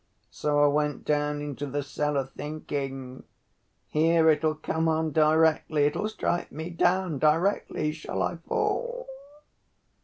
So 0.31 0.63
I 0.63 0.67
went 0.67 1.05
down 1.05 1.41
into 1.43 1.67
the 1.67 1.83
cellar 1.83 2.25
thinking, 2.35 3.21
'Here, 3.89 4.31
it'll 4.31 4.55
come 4.55 4.87
on 4.87 5.11
directly, 5.11 5.85
it'll 5.85 6.09
strike 6.09 6.51
me 6.51 6.71
down 6.71 7.19
directly, 7.19 7.91
shall 7.91 8.23
I 8.23 8.37
fall? 8.37 9.05